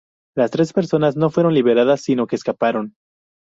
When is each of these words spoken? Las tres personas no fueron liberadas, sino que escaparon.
Las 0.35 0.49
tres 0.49 0.73
personas 0.73 1.15
no 1.15 1.29
fueron 1.29 1.53
liberadas, 1.53 2.01
sino 2.01 2.25
que 2.25 2.35
escaparon. 2.35 2.95